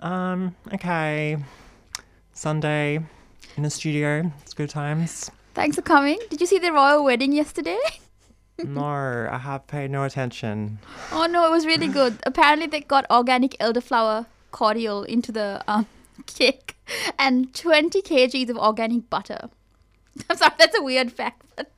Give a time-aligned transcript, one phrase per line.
[0.00, 1.36] um okay.
[2.32, 3.00] Sunday
[3.56, 4.32] in the studio.
[4.42, 5.30] It's good times.
[5.54, 6.18] Thanks for coming.
[6.30, 7.78] Did you see the royal wedding yesterday?
[8.64, 10.78] no, I have paid no attention.
[11.12, 12.18] Oh no, it was really good.
[12.24, 15.86] Apparently, they got organic elderflower cordial into the um,
[16.26, 16.76] cake
[17.18, 19.48] and 20 kgs of organic butter.
[20.30, 21.70] I'm sorry, that's a weird fact, but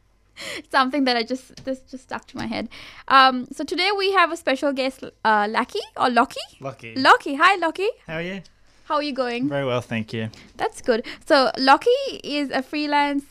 [0.71, 2.69] something that I just this just stuck to my head.
[3.09, 6.41] Um, so today we have a special guest, uh, Lucky or Lockie.
[6.61, 6.95] Lucky.
[6.95, 7.91] Lockie, hi Lockie.
[8.07, 8.43] How are you?
[8.85, 9.49] How are you going?
[9.49, 10.29] Very well, thank you.
[10.57, 11.07] That's good.
[11.25, 13.25] So Lockie is a freelance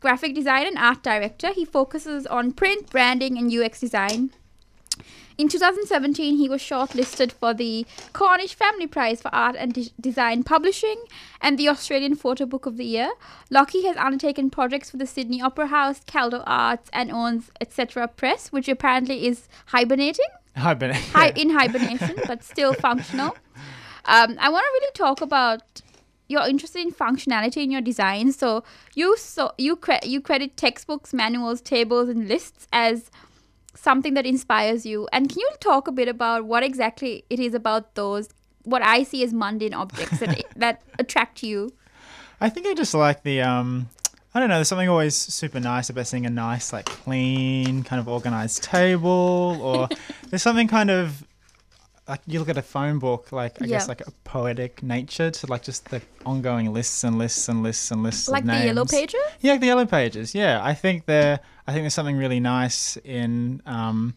[0.00, 1.52] graphic designer and art director.
[1.52, 4.30] He focuses on print, branding, and UX design.
[5.36, 10.44] In 2017, he was shortlisted for the Cornish Family Prize for Art and De- Design
[10.44, 11.02] Publishing
[11.40, 13.10] and the Australian Photo Book of the Year.
[13.50, 18.06] Lockie has undertaken projects for the Sydney Opera House, Caldo Arts, and owns etc.
[18.06, 20.94] Press, which apparently is hibernating Hi, Ben.
[20.94, 23.36] hi- in hibernation, but still functional.
[24.04, 25.62] Um, I want to really talk about
[26.28, 28.30] you're interested in functionality in your design.
[28.32, 28.62] So
[28.94, 33.10] you so you cre- you credit textbooks, manuals, tables, and lists as
[33.74, 35.08] something that inspires you.
[35.12, 38.28] And can you talk a bit about what exactly it is about those
[38.62, 41.72] what I see as mundane objects that that attract you?
[42.40, 43.88] I think I just like the um
[44.34, 48.00] I don't know, there's something always super nice about seeing a nice, like clean, kind
[48.00, 49.88] of organized table or
[50.30, 51.24] there's something kind of
[52.06, 55.46] like you look at a phone book, like I guess like a poetic nature to
[55.46, 59.20] like just the ongoing lists and lists and lists and lists Like the yellow pages?
[59.40, 60.34] Yeah, like the yellow pages.
[60.34, 61.40] Yeah, I think there.
[61.66, 64.14] I think there's something really nice in um,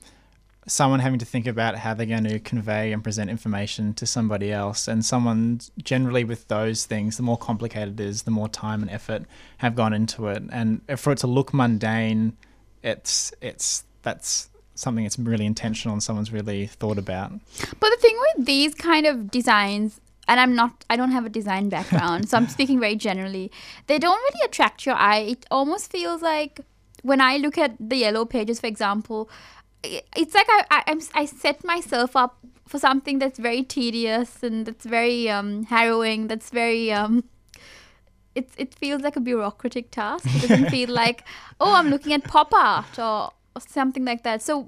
[0.68, 4.52] someone having to think about how they're going to convey and present information to somebody
[4.52, 8.81] else, and someone generally with those things, the more complicated it is, the more time
[8.81, 9.24] and effort
[9.59, 12.36] have gone into it, and for it to look mundane,
[12.84, 17.31] it's it's that's something that's really intentional and someone's really thought about.
[17.79, 21.29] But the thing with these kind of designs, and I'm not, I don't have a
[21.29, 23.51] design background, so I'm speaking very generally.
[23.88, 25.19] They don't really attract your eye.
[25.19, 26.61] It almost feels like
[27.03, 29.29] when I look at the yellow pages, for example,
[29.83, 34.65] it's like I, I, I'm, I set myself up for something that's very tedious and
[34.65, 36.27] that's very um, harrowing.
[36.27, 37.23] That's very um,
[38.38, 40.25] it, it feels like a bureaucratic task.
[40.27, 41.23] It doesn't feel like,
[41.59, 44.41] oh, I'm looking at pop art or, or something like that.
[44.41, 44.68] So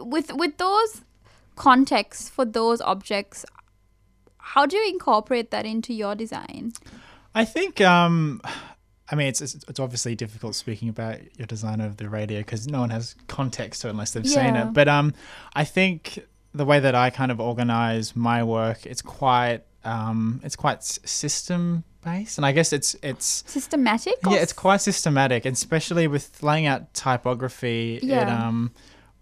[0.00, 1.02] with with those
[1.56, 3.44] contexts for those objects,
[4.38, 6.72] how do you incorporate that into your design?
[7.34, 8.40] I think, um,
[9.10, 12.66] I mean, it's, it's it's obviously difficult speaking about your design over the radio because
[12.66, 14.72] no one has context to it unless they've seen it.
[14.72, 15.14] But um,
[15.54, 16.18] I think
[16.54, 21.84] the way that I kind of organize my work, it's quite um, it's quite system
[22.04, 24.14] based, and I guess it's it's Systematic?
[24.28, 27.96] yeah, it's quite systematic, and especially with laying out typography.
[27.96, 28.46] It, Yeah.
[28.46, 28.72] um,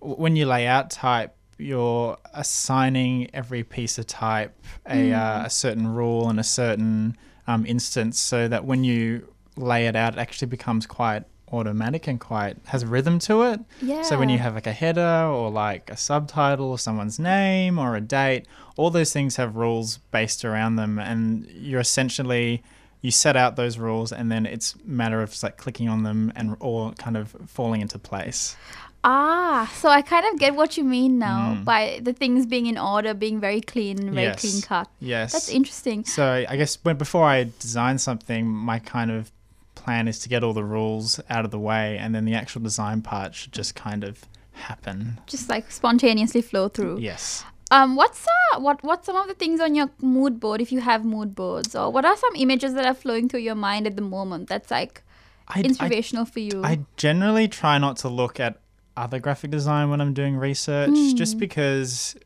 [0.01, 4.57] when you lay out type, you're assigning every piece of type
[4.89, 9.87] a, uh, a certain rule and a certain um, instance, so that when you lay
[9.87, 13.61] it out, it actually becomes quite automatic and quite has rhythm to it.
[13.83, 14.03] Yeah.
[14.03, 17.97] So when you have like a header or like a subtitle or someone's name or
[17.97, 18.47] a date,
[18.77, 22.63] all those things have rules based around them, and you're essentially
[23.03, 26.03] you set out those rules, and then it's a matter of just like clicking on
[26.03, 28.57] them and all kind of falling into place.
[29.03, 31.65] Ah, so I kind of get what you mean now Mm.
[31.65, 34.41] by the things being in order, being very clean, very Yes.
[34.43, 34.89] clean cut.
[35.01, 35.33] Yes.
[35.33, 36.05] That's interesting.
[36.05, 39.33] So I guess when before I design something, my kind of
[39.83, 42.61] plan is to get all the rules out of the way, and then the actual
[42.63, 45.19] design part should just kind of happen.
[45.27, 46.99] Just like spontaneously flow through.
[46.99, 47.45] Yes.
[47.73, 50.81] Um, what's uh, what what's some of the things on your mood board if you
[50.81, 53.95] have mood boards, or what are some images that are flowing through your mind at
[53.97, 55.03] the moment that's like
[55.47, 56.63] I, I, inspirational for you?
[56.65, 58.59] I generally try not to look at
[58.97, 61.39] other graphic design when I'm doing research, just Hmm.
[61.39, 62.17] because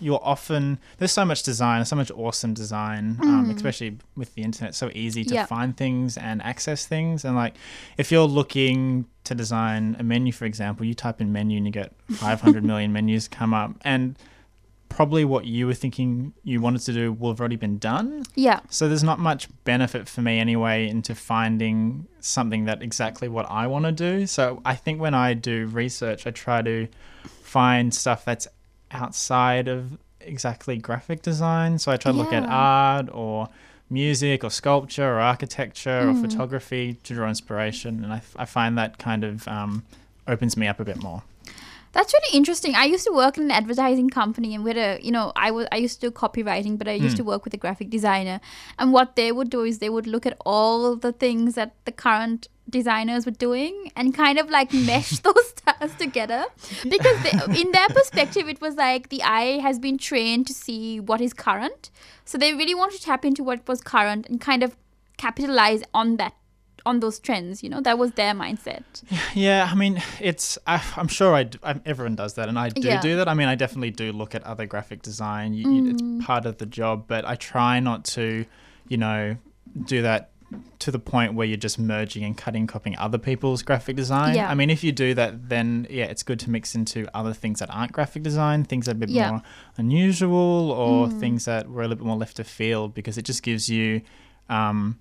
[0.00, 4.70] you're often there's so much design, so much awesome design, um, especially with the internet.
[4.70, 5.46] It's so easy to Yeah.
[5.46, 7.24] find things and access things.
[7.24, 7.54] And like,
[7.98, 11.72] if you're looking to design a menu, for example, you type in menu and you
[11.72, 14.16] get 500 million menus come up, and
[14.88, 18.22] probably what you were thinking you wanted to do will have already been done.
[18.36, 18.60] Yeah.
[18.70, 23.66] So there's not much benefit for me anyway into finding something that exactly what I
[23.66, 24.26] want to do.
[24.28, 26.86] So I think when I do research, I try to
[27.42, 28.46] find stuff that's
[28.94, 31.78] outside of exactly graphic design.
[31.78, 33.48] So I try to look at art or
[33.90, 36.20] music or sculpture or architecture or Mm.
[36.22, 38.02] photography to draw inspiration.
[38.04, 39.82] And I, I find that kind of um,
[40.26, 41.22] opens me up a bit more.
[41.94, 42.74] That's really interesting.
[42.74, 45.66] I used to work in an advertising company, and with a, you know, I was
[45.72, 47.22] I used to do copywriting, but I used Hmm.
[47.24, 48.40] to work with a graphic designer.
[48.78, 51.92] And what they would do is they would look at all the things that the
[51.92, 56.44] current designers were doing and kind of like mesh those stars together
[56.94, 60.98] because they, in their perspective it was like the eye has been trained to see
[60.98, 61.90] what is current
[62.24, 64.76] so they really want to tap into what was current and kind of
[65.18, 66.32] capitalize on that
[66.86, 68.82] on those trends you know that was their mindset
[69.34, 70.58] Yeah, I mean, it's.
[70.66, 73.00] I, I'm sure I, I- everyone does that, and I do Yeah.
[73.00, 73.28] do that.
[73.28, 75.54] I mean, I definitely do look at other graphic design.
[75.54, 75.90] You, Mm.
[76.18, 78.44] it's part of the job, but I try not to,
[78.88, 79.36] you know,
[79.86, 80.30] do that
[80.78, 84.36] to the point where you're just merging and cutting, copying other people's graphic design.
[84.36, 84.48] Yeah.
[84.48, 87.58] I mean, if you do that, then yeah, it's good to mix into other things
[87.58, 89.30] that aren't graphic design, things that are a bit Yeah.
[89.30, 89.42] more
[89.78, 91.18] unusual, or Mm.
[91.20, 94.02] things that were a little bit more left of field, because it just gives you.
[94.48, 94.98] Um,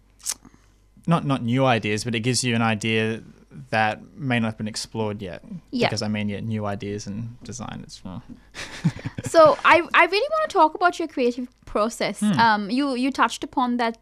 [1.08, 3.22] not not new ideas, but it gives you an idea
[3.70, 5.44] that may not have been explored yet.
[5.72, 5.88] Yeah.
[5.88, 7.82] Because I mean, yeah, new ideas and design.
[7.84, 8.02] It's
[9.24, 12.20] so I, I really want to talk about your creative process.
[12.20, 12.40] Hmm.
[12.40, 13.98] Um, you you touched upon that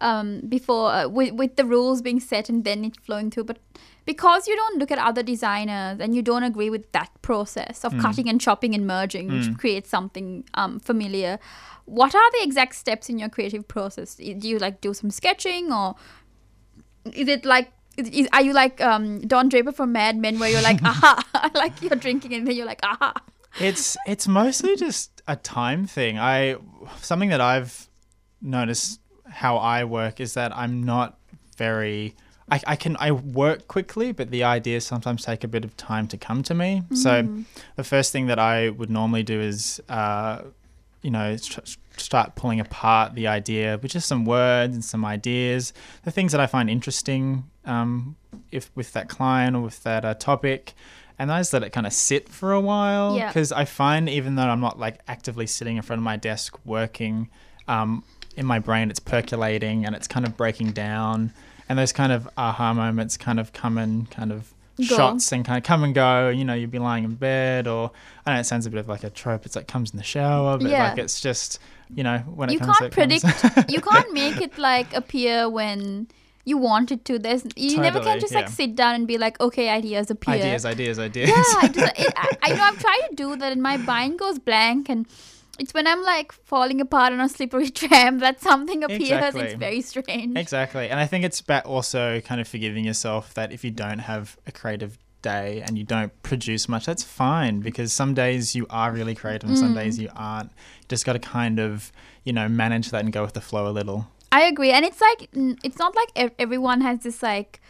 [0.00, 3.58] um, before uh, with with the rules being set and then it flowing through, but
[4.04, 7.92] because you don't look at other designers and you don't agree with that process of
[7.92, 8.00] Hmm.
[8.00, 9.58] cutting and chopping and merging, which Mm.
[9.58, 11.38] creates something um, familiar.
[11.84, 14.16] What are the exact steps in your creative process?
[14.16, 15.94] Do you like do some sketching or
[17.06, 20.62] is it like is, are you like um, Don Draper from Mad Men, where you're
[20.62, 23.14] like, aha, like you're drinking and then you're like, aha.
[23.60, 26.18] it's it's mostly just a time thing.
[26.18, 26.56] I
[27.00, 27.88] something that I've
[28.40, 31.18] noticed how I work is that I'm not
[31.56, 32.14] very.
[32.50, 36.06] I, I can I work quickly, but the ideas sometimes take a bit of time
[36.08, 36.82] to come to me.
[36.92, 37.44] So
[37.76, 40.42] the first thing that I would normally do is, uh,
[41.00, 45.72] you know, st- start pulling apart the idea with just some words and some ideas,
[46.04, 48.16] the things that I find interesting, um,
[48.50, 50.74] if with that client or with that uh, topic,
[51.18, 53.28] and I just let it kind of sit for a while Yeah.
[53.28, 56.58] because I find even though I'm not like actively sitting in front of my desk
[56.64, 57.28] working,
[57.68, 58.02] um,
[58.36, 61.32] in my brain it's percolating and it's kind of breaking down,
[61.68, 64.84] and those kind of aha moments kind of come and kind of Go.
[64.96, 66.30] shots and kind of come and go.
[66.30, 67.90] You know, you'd be lying in bed, or
[68.26, 69.44] I know it sounds a bit of like a trope.
[69.46, 70.88] It's like comes in the shower, but Yeah.
[70.88, 71.58] like it's just
[71.94, 72.78] you know when it you comes.
[72.78, 73.22] can't it comes.
[73.22, 76.08] predict you can't make it like appear when
[76.44, 79.16] you want it to there's you never can Totally, just like sit down and be
[79.18, 81.28] like okay ideas appear ideas, ideas, ideas.
[81.28, 84.18] yeah I, just, it, I, I know i've tried to do that and my mind
[84.18, 85.06] goes blank and
[85.60, 89.40] it's when i'm like falling apart on a slippery tram that something appears Exactly.
[89.42, 90.88] it's very strange Exactly.
[90.88, 94.36] And I think it's about also kind of forgiving yourself that if you don't have
[94.46, 98.92] a creative day and you don't produce much, that's fine because some days you are
[98.92, 99.60] really creative and Mm.
[99.60, 100.50] some days you aren't.
[100.82, 101.92] You just got to kind of,
[102.24, 104.08] you know, manage that and go with the flow a little.
[104.30, 105.28] I agree, and it's like
[105.62, 107.60] it's not like everyone has this like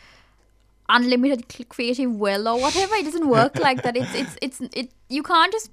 [0.89, 2.95] unlimited creative will or whatever.
[2.95, 3.97] It doesn't work like that.
[3.97, 4.91] It's it's it's it.
[5.09, 5.71] You can't just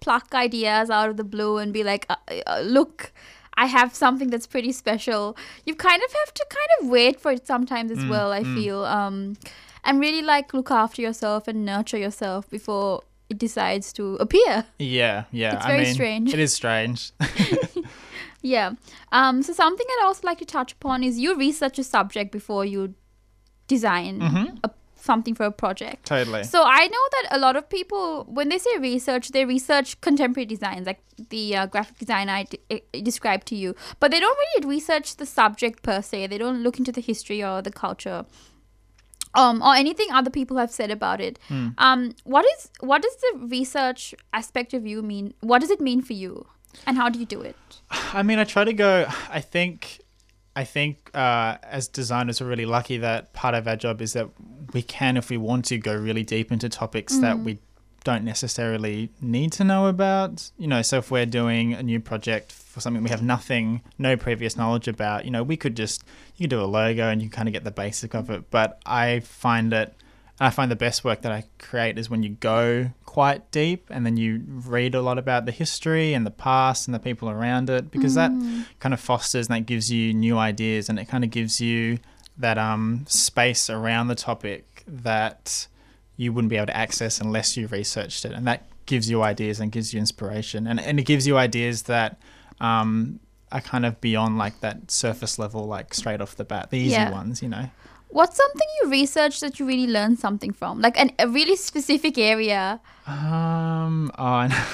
[0.00, 3.12] pluck ideas out of the blue and be like, uh, uh, look.
[3.54, 5.36] I have something that's pretty special.
[5.66, 8.32] You kind of have to kind of wait for it sometimes as Mm, well.
[8.32, 8.54] I mm.
[8.54, 9.36] feel, um,
[9.84, 14.64] and really like look after yourself and nurture yourself before it decides to appear.
[14.78, 15.56] Yeah, yeah.
[15.56, 16.34] It's I very mean, strange.
[16.34, 17.12] It is strange.
[18.42, 18.72] Yeah.
[19.12, 22.64] Um, so something I'd also like to touch upon is you research a subject before
[22.64, 22.94] you
[23.68, 24.58] design Mhm.
[24.64, 26.06] a, something for a project.
[26.06, 26.44] totally.
[26.44, 30.46] So I know that a lot of people, when they say research, they research contemporary
[30.46, 33.74] designs, like the uh, graphic design I, d- I described to you.
[34.00, 36.28] But they don't really research the subject per se.
[36.28, 38.24] They don't look into the history or the culture,
[39.34, 41.38] um, or anything other people have said about it.
[41.48, 41.68] Hmm.
[41.78, 45.34] Um, what is what does the research aspect of you mean?
[45.40, 46.46] What does it mean for you,
[46.86, 47.56] and how do you do it?
[47.90, 49.06] I mean, I try to go.
[49.30, 50.00] I think,
[50.56, 54.28] I think uh, as designers, we're really lucky that part of our job is that
[54.72, 57.44] we can, if we want to, go really deep into topics that Mm.
[57.44, 57.58] we
[58.04, 60.50] don't necessarily need to know about.
[60.58, 64.16] You know, so if we're doing a new project for something we have nothing, no
[64.16, 66.04] previous knowledge about, you know, we could just
[66.36, 68.50] you could do a logo and you kind of get the basic of it.
[68.50, 69.94] But I find it
[70.42, 74.06] I find the best work that I create is when you go quite deep and
[74.06, 77.68] then you read a lot about the history and the past and the people around
[77.68, 78.30] it because that
[78.78, 81.98] kind of fosters and that gives you new ideas and it kind of gives you
[82.38, 85.66] that um, space around the topic that
[86.20, 88.32] you wouldn't be able to access unless you researched it.
[88.32, 90.66] And that gives you ideas and gives you inspiration.
[90.66, 92.20] And, and it gives you ideas that
[92.60, 96.78] um, are kind of beyond like that surface level, like straight off the bat, the
[96.78, 97.10] easy Yeah.
[97.10, 97.70] ones, you know.
[98.08, 100.80] What's something you researched that you really learned something from?
[100.82, 102.80] Like an, a really specific area.
[103.06, 104.64] Um, oh, I know,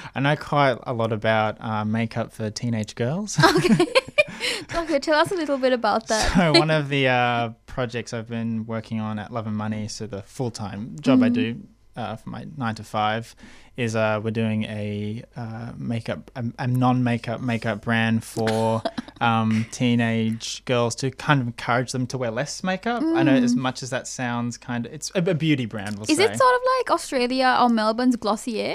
[0.16, 3.38] I know quite a lot about uh, makeup for teenage girls.
[3.58, 3.86] Okay,
[4.74, 6.32] okay, tell us a little bit about that.
[6.34, 10.06] so one of the uh, projects I've been working on at Love and Money, so
[10.06, 11.60] the full time job I do
[11.94, 13.36] uh, for my nine to five,
[13.76, 18.82] is uh, we're doing a uh, makeup, a, a non makeup makeup brand for
[19.20, 23.02] um, teenage girls to kind of encourage them to wear less makeup.
[23.02, 25.98] I know as much as that sounds kind of, it's a, a beauty brand.
[25.98, 26.24] We'll Is say.
[26.24, 28.74] it sort of like Australia or Melbourne's Glossier?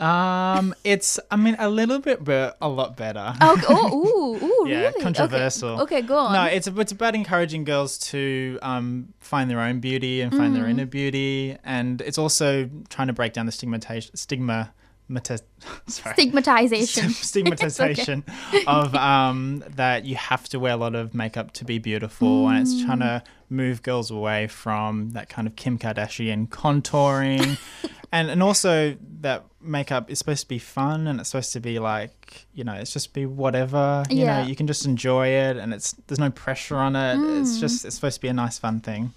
[0.00, 3.34] Um, it's I mean a little bit, but a lot better.
[3.40, 3.64] Oh, okay.
[3.68, 4.88] oh ooh, ooh, Yeah, really?
[4.94, 5.00] Okay.
[5.02, 5.80] controversial.
[5.82, 6.32] Okay, go on.
[6.32, 10.64] No, it's it's about encouraging girls to um, find their own beauty and find their
[10.64, 10.70] Mm.
[10.70, 14.72] inner beauty, and it's also trying to break down the stigmatization stigma.
[15.88, 17.10] Stigmatization.
[17.10, 18.24] stigmatization
[18.68, 22.58] of um, that you have to wear a lot of makeup to be beautiful, and
[22.60, 27.58] it's trying to move girls away from that kind of Kim Kardashian contouring,
[28.12, 31.78] and and also that makeup is supposed to be fun and it's supposed to be
[31.78, 34.42] like you know it's just be whatever you Yeah.
[34.42, 37.84] know you can just enjoy it and it's there's no pressure on it it's just
[37.84, 39.12] it's supposed to be a nice fun thing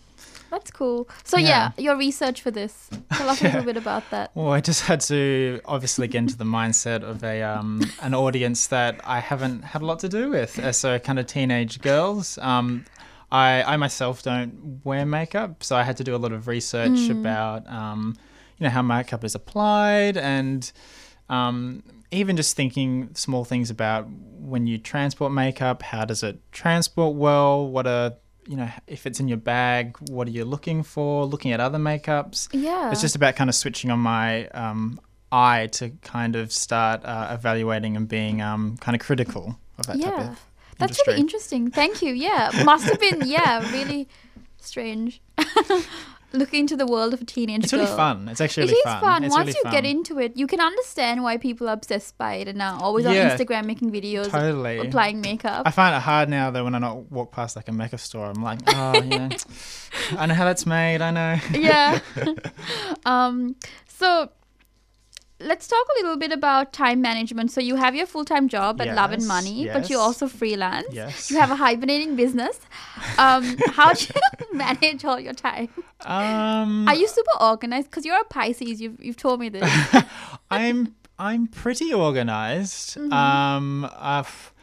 [0.53, 1.07] That's cool.
[1.23, 1.50] So yeah.
[1.50, 1.83] Yeah.
[1.85, 2.73] your research for this.
[3.17, 4.29] Tell us a little bit about that.
[4.35, 8.67] Well, I just had to obviously get into the mindset of a um, an audience
[8.67, 10.59] that I haven't had a lot to do with.
[10.59, 12.38] Uh, so kind of teenage girls.
[12.38, 12.85] Um,
[13.31, 14.51] I I myself don't
[14.85, 18.13] wear makeup, so I had to do a lot of research about um,
[18.57, 20.72] you know how makeup is applied and
[21.29, 27.15] um, even just thinking small things about when you transport makeup, how does it transport
[27.15, 27.67] well?
[27.67, 28.13] What are
[28.48, 31.25] you know if it's in your bag, what are you looking for?
[31.25, 32.50] Looking at other makeups.
[32.51, 32.91] Yeah.
[32.91, 35.00] It's just about kind of switching on my um,
[35.31, 40.00] eye to kind of start uh, evaluating and being um, kind of critical of that
[40.00, 40.31] type yeah.
[40.31, 40.39] of
[40.77, 41.72] That's really interesting.
[41.72, 42.13] Thank you.
[42.13, 42.51] Yeah.
[42.63, 44.07] Must have been yeah, really
[44.57, 45.22] strange.
[46.33, 47.95] Looking into the world of a teenage It's really girl.
[47.95, 48.27] fun.
[48.27, 49.01] It's actually It really is fun.
[49.01, 49.29] fun.
[49.29, 52.47] Once really you get into it, you can understand why people are obsessed by it
[52.47, 54.79] and are always on Instagram making videos totally.
[54.79, 55.63] applying makeup.
[55.67, 58.25] I find it hard now though when I not walk past like a makeup store.
[58.25, 59.29] I'm like, oh, you know,
[60.17, 61.01] I know how that's made.
[61.01, 61.37] I know.
[61.51, 61.99] yeah.
[63.05, 63.55] um,
[63.87, 64.29] so
[65.43, 67.51] let's talk a little bit about time management.
[67.51, 70.05] So you have your full time job at Love and Yes, Money, but you yes.
[70.05, 70.88] also freelance.
[70.91, 71.29] Yes.
[71.31, 72.59] You have a hibernating business.
[73.17, 74.21] Um, how do you
[74.57, 75.69] manage all your time?
[76.05, 77.89] Um, Are you super organized?
[77.89, 78.81] Because you're a Pisces.
[78.81, 79.69] You've you've told me this.
[80.51, 82.97] I'm I'm pretty organized.
[83.12, 84.53] Um, uh, f-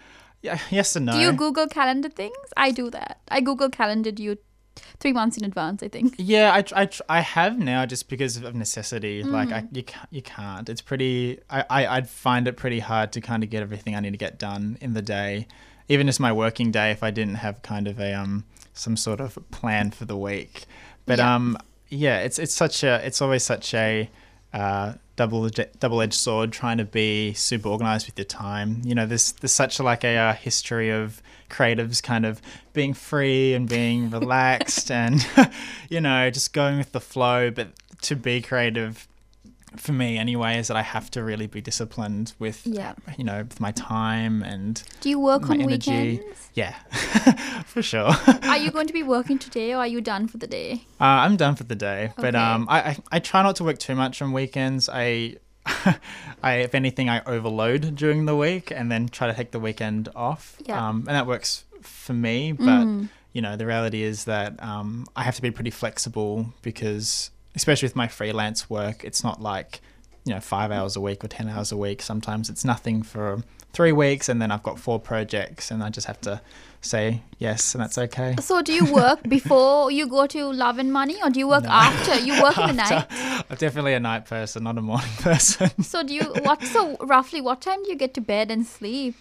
[0.43, 1.13] yeah, yes and no.
[1.13, 1.21] Mm-hmm.
[1.21, 2.37] Do you Google Calendar things?
[2.57, 3.21] I do that.
[3.29, 4.37] I Google Calendared you
[4.99, 5.83] three months in advance.
[5.83, 6.15] I think.
[6.19, 9.23] Yeah, I, I, I have now just because of necessity.
[9.23, 9.53] Like Mm.
[9.55, 10.69] I, you can't, you can't.
[10.69, 11.39] It's pretty.
[11.51, 14.17] I, I I'd find it pretty hard to kind of get everything I need to
[14.19, 15.47] get done in the day,
[15.89, 16.91] even just my working day.
[16.91, 18.45] If I didn't have kind of a um
[18.75, 20.65] some sort of plan for the week,
[21.07, 21.35] but Yeah.
[21.35, 21.57] um
[21.89, 24.09] yeah, it's it's such a it's always such a
[24.53, 28.81] uh, double double edged sword trying to be super organized with your time.
[28.85, 32.41] You know, there's there's such like a uh, history of creatives kind of
[32.73, 35.27] being free and being relaxed and
[35.91, 37.51] you know just going with the flow.
[37.51, 37.69] But
[38.03, 39.07] to be creative,
[39.77, 42.95] for me anyway, is that I have to really be disciplined with Yeah.
[43.19, 46.19] you know with my time and Do you work on energy.
[46.21, 46.51] weekends?
[46.55, 46.75] Yeah,
[47.67, 48.11] for sure.
[48.43, 50.85] Are you going to be working today, or are you done for the day?
[51.01, 53.79] Uh, I'm done for the day, but um, I, I I try not to work
[53.79, 54.89] too much on weekends.
[54.89, 55.37] I,
[56.43, 60.09] I if anything, I overload during the week and then try to take the weekend
[60.17, 60.57] off.
[60.67, 60.89] Yeah.
[60.89, 63.09] Um, and that works for me, but Mm.
[63.33, 67.87] you know the reality is that um, I have to be pretty flexible because, especially
[67.87, 69.81] with my freelance work, it's not like
[70.25, 72.03] you know five hours a week or ten hours a week.
[72.03, 73.43] Sometimes it's nothing for
[73.73, 76.41] three weeks, and then I've got four projects, and I just have to
[76.83, 78.35] say yes, and that's okay.
[78.41, 81.65] So, do you work before you go to Love and Money, or do you work
[81.69, 82.19] after?
[82.19, 83.07] You work in the night.
[83.51, 85.71] I'm definitely a night person, not a morning person.
[85.83, 86.63] So, do you what?
[86.65, 89.15] So, roughly, what time do you get to bed and sleep?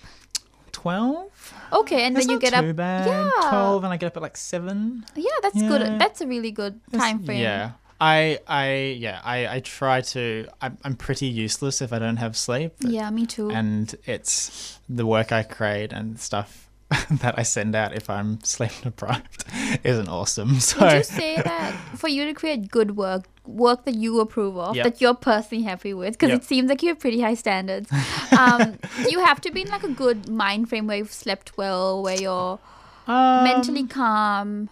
[0.72, 1.54] Twelve.
[1.74, 2.76] Okay, and That's then you not get too up.
[2.76, 3.08] bad.
[3.08, 3.50] Yeah.
[3.50, 5.06] Twelve, and I get up at like seven.
[5.16, 5.68] Yeah, that's Yeah.
[5.68, 5.82] good.
[6.00, 7.42] That's a really good time frame.
[7.42, 7.72] Yeah.
[8.02, 10.48] I, I, yeah, I, I try to.
[10.62, 12.74] I'm, I'm pretty useless if I don't have sleep.
[12.80, 13.50] Yeah, me too.
[13.52, 16.66] And it's the work I create and stuff.
[17.22, 19.44] that I send out if I'm sleep deprived
[19.84, 20.60] isn't awesome.
[20.60, 24.58] So Would you say that for you to create good work, work that you approve
[24.58, 24.84] of, Yep.
[24.86, 26.40] that you're personally happy with, because Yep.
[26.42, 27.92] it seems like you have pretty high standards,
[28.36, 32.02] um, you have to be in like a good mind frame where you've slept well,
[32.02, 32.58] where you're
[33.06, 34.70] um, mentally calm.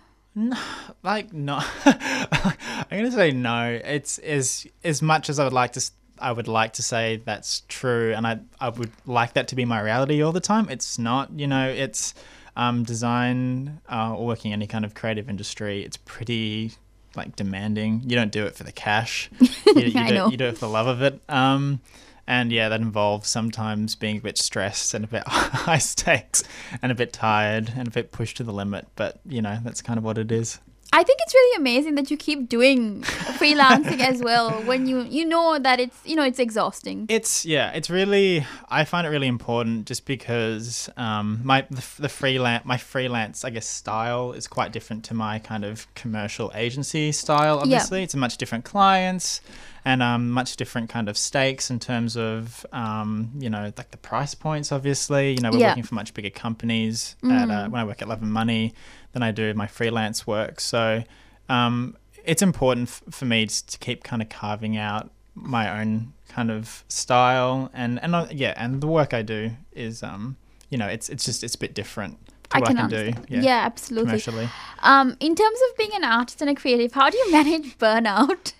[1.03, 1.60] Like no.
[1.86, 2.56] I'm
[2.89, 3.79] gonna say no.
[3.84, 7.62] It's as as much as i would like to i would like to say that's
[7.67, 10.98] true and i i would like that to be my reality all the time it's
[10.98, 12.15] not you know it's
[12.56, 16.72] um design uh, or working any kind of creative industry it's pretty
[17.17, 18.03] like demanding.
[18.06, 19.29] You don't do it for the cash.
[19.67, 20.29] You, you, do, know.
[20.29, 21.22] you do it for the love of it.
[21.27, 21.82] Um
[22.27, 26.43] and yeah, that involves sometimes being a bit stressed and a bit high stakes
[26.81, 28.88] and a bit tired and a bit pushed to the limit.
[28.96, 30.60] But, you know, that's kind of what it is.
[30.93, 35.25] I think it's really amazing that you keep doing freelancing as well when you you
[35.25, 37.07] know that it's you know it's exhausting.
[37.10, 42.10] It's yeah, it's really I find it really important just because um, my the, the
[42.10, 47.12] freelance my freelance I guess style is quite different to my kind of commercial agency
[47.12, 47.60] style.
[47.60, 49.41] Obviously, it's a much different clients
[49.89, 53.98] and um, much different kind of stakes in terms of um, you know like the
[54.12, 54.72] price points.
[54.72, 55.70] Obviously, you know we're Yeah.
[55.70, 58.74] working for much bigger companies at, uh, when I work at Love and Money
[59.13, 60.60] than I do my freelance work.
[60.60, 61.03] So
[61.50, 61.96] um,
[62.32, 66.51] it's important f- for me to, to keep kind of carving out my own kind
[66.51, 70.36] of style and and uh, yeah and the work I do is um
[70.72, 72.17] you know it's it's just it's a bit different
[72.50, 74.10] to I what can I can do Yeah, absolutely.
[74.20, 74.50] commercially
[74.82, 78.51] Um, in terms of being an artist and a creative, how do you manage burnout?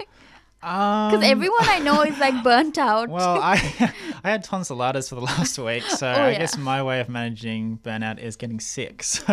[0.67, 3.07] Because um, everyone I know is like burnt out.
[3.09, 3.55] well I
[4.24, 6.39] I had tonsillitis for the last week so Oh, I yeah.
[6.39, 9.24] guess my way of managing burnout is getting sick so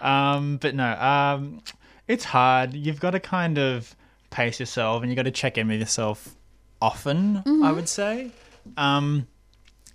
[0.00, 1.60] um but no um
[2.08, 3.94] it's hard you've got to kind of
[4.30, 6.36] pace yourself and you've got to check in with yourself
[6.82, 8.30] often I would say
[8.76, 9.26] um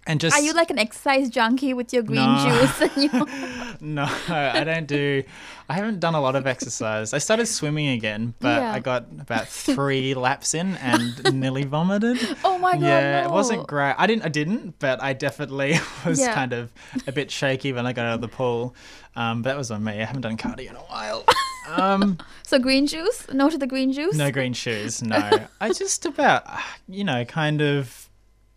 [0.07, 0.35] and just.
[0.35, 2.47] Are you like an exercise junkie with your green No.
[2.61, 3.25] juice and your
[3.81, 5.23] No, I don't do.
[5.67, 7.13] I haven't done a lot of exercise.
[7.13, 8.73] I started swimming again, but Yeah.
[8.73, 12.17] I got about three laps in and nearly vomited.
[12.43, 12.81] Oh my god!
[12.81, 13.27] yeah, no.
[13.27, 13.95] it wasn't great.
[13.97, 14.23] I didn't.
[14.25, 16.33] I didn't, but I definitely was Yeah.
[16.33, 16.71] kind of
[17.07, 18.75] a bit shaky when I got out of the pool.
[19.15, 19.93] Um, that was on me.
[20.01, 21.23] I haven't done cardio in a while.
[21.69, 23.25] Um, So green juice?
[23.33, 24.15] No to the green juice?
[24.15, 25.01] no green shoes.
[25.01, 26.43] No, I just about
[26.87, 28.04] you know kind of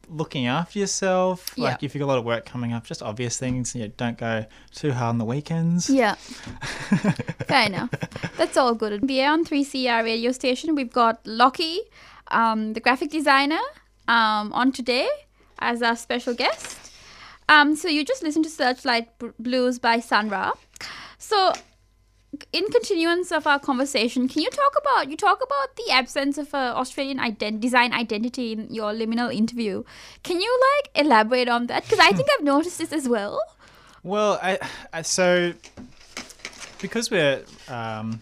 [0.09, 1.57] looking after yourself.
[1.57, 3.75] Like if you've got a lot of work coming up, just obvious things.
[3.75, 5.89] You know, don't go too hard on the weekends.
[5.89, 6.15] Yeah.
[7.47, 7.91] Fair enough.
[8.37, 9.09] That's all good.
[9.09, 10.75] We are on 3CR radio station.
[10.75, 11.81] We've got Lockie,
[12.29, 13.61] um, the graphic designer,
[14.07, 15.09] um, on today
[15.59, 16.93] as our special guest.
[17.49, 20.53] Um, so you just listened to Searchlight Blues by Sun Ra.
[21.19, 21.53] So
[22.53, 26.53] in continuance of our conversation, can you talk about you talk about the absence of
[26.53, 29.83] a Australian ident- design identity in your liminal interview?
[30.23, 31.85] Can you like elaborate on that?
[31.85, 33.41] Because I think I've noticed this as well.
[34.03, 34.59] Well, I,
[34.93, 35.53] I so
[36.81, 38.21] because we're um,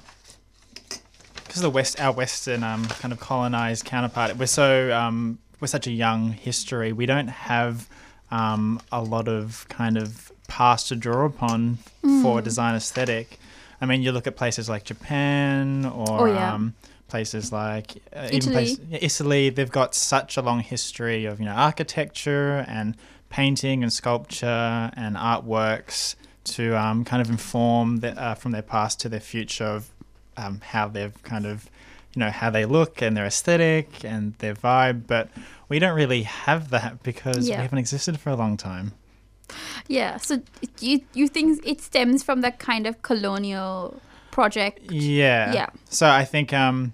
[1.35, 5.66] because of the west our western um, kind of colonized counterpart, we're so um, we're
[5.69, 6.92] such a young history.
[6.92, 7.88] We don't have
[8.31, 12.23] um, a lot of kind of past to draw upon Mm.
[12.23, 13.40] for design aesthetic.
[13.81, 16.55] I mean, you look at places like Japan or Oh, yeah.
[16.55, 16.75] um,
[17.09, 18.37] places like uh, Italy.
[18.37, 19.51] even place, yeah, Italy.
[19.51, 22.97] They've got such a long history of you know architecture and
[23.29, 29.01] painting and sculpture and artworks to um, kind of inform the, uh, from their past
[29.01, 29.91] to their future of
[30.37, 31.69] um, how they've kind of
[32.15, 35.07] you know how they look and their aesthetic and their vibe.
[35.07, 35.29] But
[35.69, 37.57] we don't really have that because Yeah.
[37.59, 38.93] we haven't existed for a long time.
[39.89, 40.43] Yeah, so
[40.81, 44.91] you you think it stems from that kind of colonial project?
[44.91, 45.53] Yeah.
[45.53, 45.67] Yeah.
[45.89, 46.93] So I think um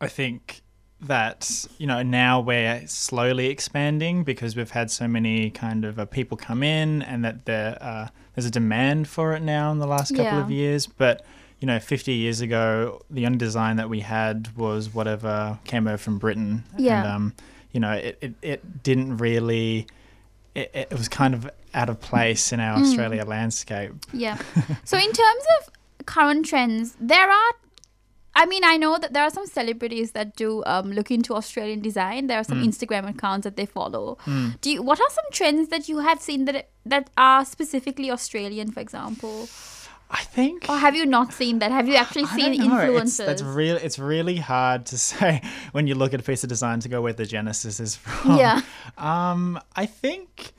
[0.00, 0.62] I think
[1.02, 6.04] that you know now we're slowly expanding because we've had so many kind of uh,
[6.04, 9.86] people come in and that there uh, there's a demand for it now in the
[9.86, 10.40] last couple Yeah.
[10.44, 11.24] of years but
[11.58, 15.96] you know 50 years ago the only design that we had was whatever came over
[15.98, 16.98] from Britain Yeah.
[17.02, 17.34] and um
[17.72, 19.86] you know it, it, it didn't really
[20.54, 22.82] it, it was kind of out of place in our Mm.
[22.82, 24.36] Australia landscape Yeah.
[24.84, 27.52] so in terms of current trends, there are.
[28.32, 31.80] I mean, I know that there are some celebrities that do um, look into Australian
[31.80, 32.28] design.
[32.28, 34.18] There are some Instagram accounts that they follow.
[34.60, 34.82] Do you?
[34.82, 39.48] What are some trends that you have seen that that are specifically Australian, for example?
[40.12, 41.70] I think Or have you not seen that?
[41.70, 42.74] Have you actually I seen don't know.
[42.76, 43.26] It's, influences?
[43.26, 45.40] that's really it's really hard to say
[45.72, 48.36] when you look at a piece of design to go where the genesis is from.
[48.36, 48.60] Yeah.
[48.98, 50.52] Um, I think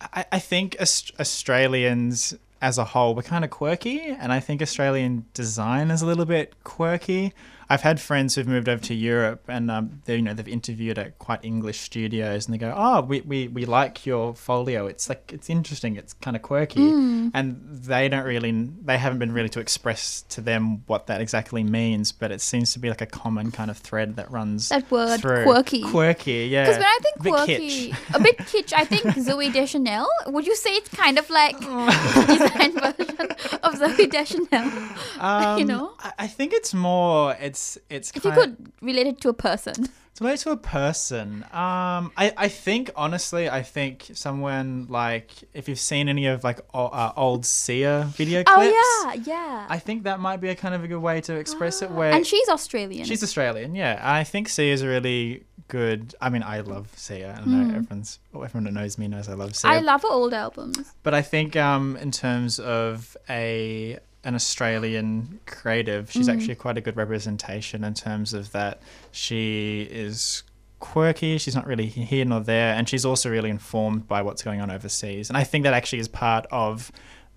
[0.00, 4.60] I, I think Aus- Australians as a whole we're kind of quirky, and I think
[4.62, 7.32] Australian design is a little bit quirky.
[7.70, 10.98] I've had friends who've moved over to Europe and um, they you know they've interviewed
[10.98, 14.86] at quite English studios and they go, oh, we, we, we like your folio.
[14.86, 15.96] It's like it's interesting.
[15.96, 17.30] It's kind of quirky, Mm.
[17.34, 18.52] and they don't really
[18.84, 22.10] they haven't been really to express to them what that exactly means.
[22.12, 25.20] But it seems to be like a common kind of thread that runs That word,
[25.20, 25.44] through.
[25.44, 25.82] quirky.
[25.82, 26.64] Quirky, yeah.
[26.64, 28.14] Because when I think Bit quirky, kitsch.
[28.14, 30.08] a bit kitsch, I think Zooey Deschanel.
[30.26, 31.58] Would you say it's kind of like
[32.26, 33.30] design version
[33.62, 34.72] of Zooey Deschanel?
[35.20, 35.92] Um, you know?
[36.00, 37.36] I, I think it's more.
[37.40, 37.57] It's
[37.90, 39.74] it's If you could relate it to a person.
[40.18, 41.44] to relate to a person.
[41.52, 46.60] Um, I I think honestly, I think someone like if you've seen any of like
[46.74, 48.74] o- uh, old Sia video clips.
[48.74, 49.66] Oh yeah, yeah.
[49.68, 51.90] I think that might be a kind of a good way to express it.
[51.90, 53.04] Where and she's Australian.
[53.06, 54.00] she's Australian, yeah.
[54.02, 56.14] I think Sia is a really good.
[56.20, 57.30] I mean, I love Sia.
[57.40, 59.70] I know everyone's everyone that knows me knows I love Sia.
[59.70, 60.92] I love her old albums.
[61.02, 66.34] But I think um, in terms of a an Australian creative, she's mm.
[66.34, 70.42] actually quite a good representation in terms of that she is
[70.80, 74.60] quirky, she's not really here nor there, and she's also really informed by what's going
[74.60, 75.30] on overseas.
[75.30, 76.92] And I think that actually is part of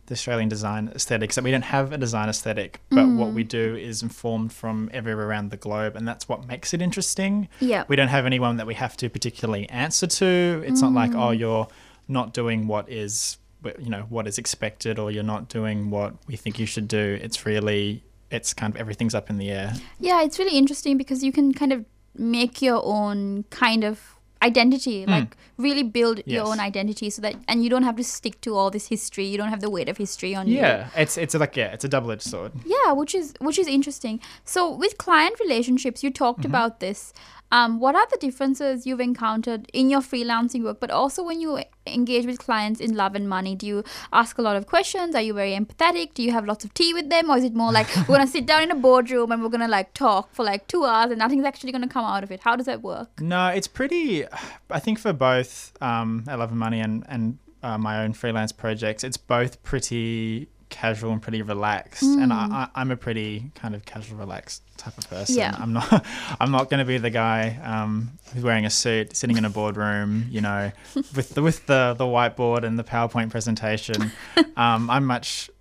[0.08, 1.32] the Australian design aesthetic.
[1.32, 3.48] So we don't have a design aesthetic, but what we mm.
[3.48, 7.48] do is informed from everywhere around the globe, and that's what makes it interesting.
[7.62, 7.86] Yeah.
[7.88, 10.64] We don't have anyone that we have to particularly answer to.
[10.66, 11.22] It's not like, mm.
[11.22, 11.68] oh, you're
[12.10, 16.36] not doing what is, you know, what is expected, or you're not doing what we
[16.36, 17.20] think you should do.
[17.22, 19.74] It's really, it's kind of everything's up in the air.
[20.00, 25.06] Yeah, it's really interesting because you can kind of make your own kind of identity,
[25.06, 26.52] like really build your Hmm.
[26.54, 29.26] Own identity so that and you don't have to stick to all this history.
[29.26, 30.58] You don't have the weight of history on you.
[30.58, 32.52] Yeah, it's it's like yeah, it's a double edged sword.
[32.66, 34.20] Yeah, which is which is interesting.
[34.44, 36.50] So with client relationships, you talked Mm-hmm.
[36.52, 37.14] about this.
[37.52, 41.60] Um, what are the differences you've encountered in your freelancing work, but also when you
[41.86, 43.56] engage with clients in love and money?
[43.56, 43.84] Do you
[44.14, 45.16] ask a lot of questions?
[45.16, 46.14] Are you very empathetic?
[46.14, 48.28] Do you have lots of tea with them, or is it more like we're gonna
[48.28, 51.20] sit down in a boardroom and we're gonna like talk for like two hours and
[51.20, 52.40] nothing's actually gonna come out of it?
[52.42, 53.20] How does that work?
[53.20, 54.26] No, it's pretty.
[54.70, 58.52] I think for both um, I Love and Money and and uh, my own freelance
[58.52, 62.02] projects, it's both pretty casual and pretty relaxed.
[62.02, 65.36] And I, I, I'm a pretty kind of casual, relaxed type of person.
[65.36, 65.56] Yeah.
[65.56, 66.06] I'm not.
[66.40, 69.50] I'm not going to be the guy um, who's wearing a suit, sitting in a
[69.50, 74.12] boardroom, you know, with the with the the whiteboard and the PowerPoint presentation.
[74.58, 75.52] um, I'm much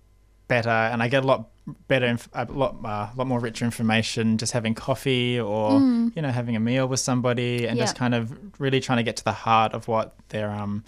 [0.47, 1.49] better, and I get a lot
[1.87, 5.73] better, inf- a lot, uh, lot more richer information just having coffee or
[6.15, 9.17] you know having a meal with somebody and just kind of really trying to get
[9.17, 10.83] to the heart of what their um,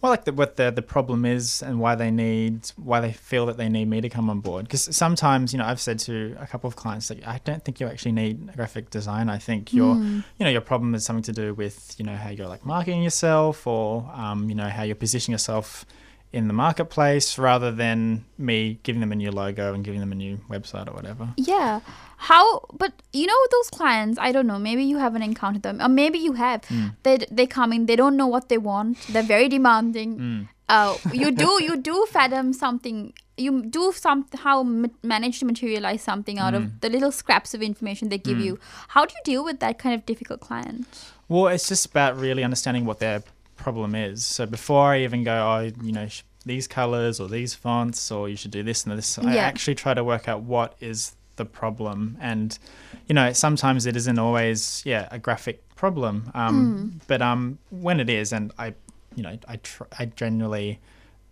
[0.00, 3.46] well, like the, what the the problem is and why they need, why they feel
[3.46, 4.66] that they need me to come on board.
[4.66, 7.80] Because sometimes, you know, I've said to a couple of clients that I don't think
[7.80, 9.28] you actually need a graphic design.
[9.28, 12.30] I think your, you know, your problem is something to do with, you know, how
[12.30, 15.86] you're like marketing yourself or, um, you know, how you're positioning yourself
[16.34, 20.16] in the marketplace rather than me giving them a new logo and giving them a
[20.16, 21.28] new website or whatever.
[21.36, 21.80] Yeah.
[22.16, 22.60] How?
[22.72, 24.18] But you know those clients.
[24.18, 24.58] I don't know.
[24.58, 26.64] Maybe you haven't encountered them, or maybe you have.
[26.64, 26.88] Hmm.
[27.04, 27.86] They they come in.
[27.86, 28.98] They don't know what they want.
[29.12, 30.16] They're very demanding.
[30.16, 30.42] Hmm.
[30.68, 33.12] Uh, you do you do fathom something.
[33.36, 36.78] You do somehow ma- manage to materialize something out of hmm.
[36.80, 38.58] the little scraps of information they give you.
[38.88, 40.86] How do you deal with that kind of difficult client?
[41.28, 43.22] Well, it's just about really understanding what their
[43.56, 44.24] problem is.
[44.24, 46.08] So before I even go, oh, you know,
[46.46, 49.94] these colors or these fonts, or you should do this and this, I actually try
[49.94, 52.16] to work out what is the problem.
[52.20, 52.58] And,
[53.06, 56.30] you know, sometimes it isn't always, yeah, a graphic problem.
[56.34, 58.74] Um, But um, when it is, and I,
[59.16, 60.80] you know, I, tr- I generally,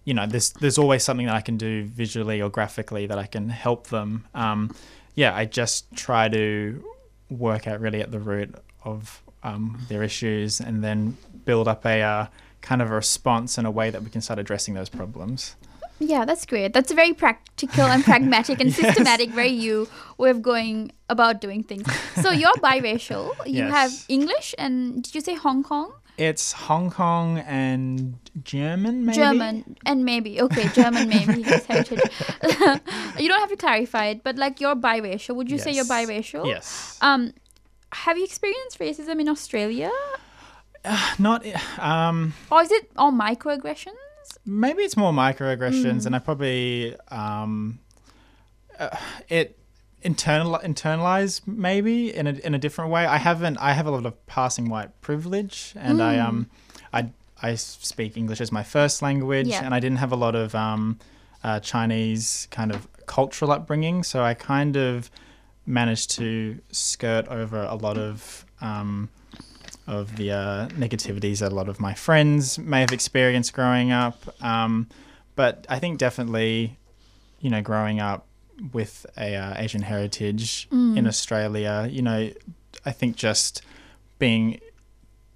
[0.04, 3.26] you know, there's there's always something that I can do visually or graphically that I
[3.26, 4.24] can help them.
[4.34, 4.74] Um,
[5.14, 6.82] yeah, I just try to
[7.30, 8.54] work out really at the root
[8.84, 12.26] of um, their issues and then build up a uh,
[12.60, 15.56] kind of a response in a way that we can start addressing those problems.
[15.98, 16.72] Yeah, that's great.
[16.72, 21.62] That's a very practical and pragmatic and systematic, very you way of going about doing
[21.62, 21.86] things.
[22.22, 23.30] So you're biracial.
[23.46, 23.70] You Yes.
[23.72, 25.92] have English and did you say Hong Kong?
[26.18, 29.16] It's Hong Kong and German, maybe?
[29.16, 32.00] German and maybe okay, German maybe his heritage.
[33.18, 35.34] you don't have to clarify it, but like you're biracial.
[35.36, 36.46] Would you say you're biracial?
[36.46, 36.98] Yes.
[37.00, 37.32] Um,
[37.92, 39.90] have you experienced racism in Australia,
[41.18, 41.46] Not,
[41.78, 43.96] um, or is it all microaggressions?
[44.46, 47.78] maybe it's more microaggressions, and I probably, um,
[48.78, 48.96] uh,
[49.28, 49.58] it
[50.02, 53.04] internal internalize maybe in a in a different way.
[53.06, 53.58] I haven't.
[53.58, 56.48] I have a lot of passing white privilege, and I um,
[56.92, 57.10] I
[57.42, 59.64] I speak English as my first language, Yeah.
[59.64, 60.98] and I didn't have a lot of um,
[61.44, 65.10] uh, Chinese kind of cultural upbringing, so I kind of
[65.66, 69.08] managed to skirt over a lot of um,
[69.86, 74.16] of the uh, negativities that a lot of my friends may have experienced growing up.
[74.42, 74.88] Um,
[75.34, 76.78] but I think definitely,
[77.40, 78.26] you know, growing up
[78.72, 80.96] with a uh, Asian heritage Mm.
[80.98, 82.30] in Australia, you know,
[82.86, 83.62] I think just
[84.18, 84.60] being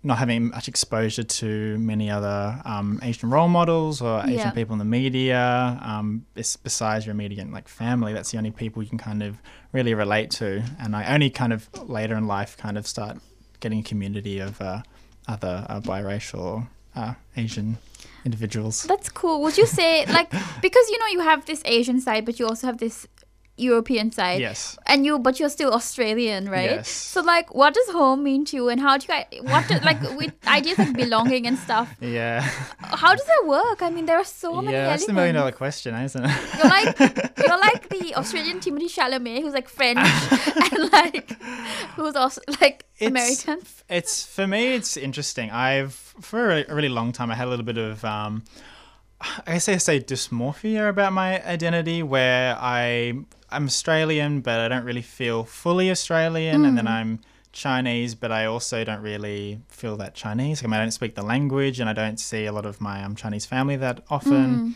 [0.03, 4.51] not having much exposure to many other um, Asian role models or Asian Yeah.
[4.51, 6.27] people in the media, um,
[6.63, 9.39] besides your immediate like family, that's the only people you can kind of
[9.73, 10.63] really relate to.
[10.79, 13.19] And I only kind of later in life kind of start
[13.61, 14.83] getting a community of uh,
[15.27, 17.79] other uh, biracial uh, Asian
[18.25, 18.85] individuals.
[18.85, 19.41] That's cool.
[19.43, 20.31] Would you say like
[20.63, 23.07] because you know you have this Asian side, but you also have this
[23.59, 24.77] European side, Yes.
[24.87, 26.71] and you but you're still Australian, right?
[26.71, 26.89] Yes.
[26.91, 29.79] So like, what does home mean to you, and how do you guys what do,
[29.81, 31.89] like with ideas like belonging and stuff?
[32.01, 32.41] Yeah.
[32.81, 33.81] How does that work?
[33.83, 35.07] I mean, there are so many yeah, that's elements.
[35.07, 36.31] the million dollar question, isn't it?
[36.59, 36.99] You're like
[37.47, 39.99] you're like the Australian Timothy Chalamet, who's like French
[40.73, 41.31] and like
[41.97, 43.67] who's also like It's- American.
[43.89, 44.75] It's for me.
[44.75, 45.51] It's interesting.
[45.51, 47.31] I've for a, a really long time.
[47.31, 48.45] I had a little bit of um,
[49.47, 53.15] I guess I say dysmorphia about my identity, where I
[53.57, 57.21] I'm Australian, but I don't really feel fully Australian, and then I'm
[57.53, 60.63] Chinese, but I also don't really feel that Chinese.
[60.63, 63.03] I mean, I don't speak the language, and I don't see a lot of my
[63.03, 64.75] um, Chinese family that often.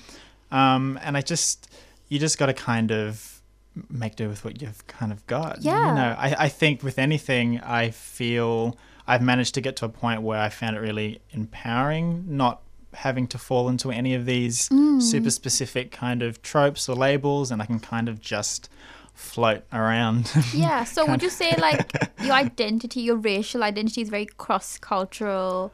[0.50, 1.70] Um, and I just
[2.08, 3.42] you just got to kind of
[3.88, 5.62] make do with what you've kind of got.
[5.62, 5.88] Yeah.
[5.88, 9.88] You know, I, I think with anything, I feel I've managed to get to a
[9.88, 12.62] point where I found it really empowering, not
[12.94, 15.00] having to fall into any of these mm.
[15.02, 18.68] super specific kind of tropes or labels, and I can kind of just
[19.14, 20.32] float around.
[20.54, 20.84] Yeah.
[20.84, 25.72] So would you say like your identity, your racial identity is very cross cultural?